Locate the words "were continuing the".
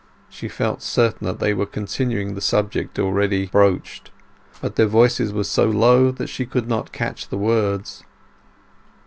1.53-2.41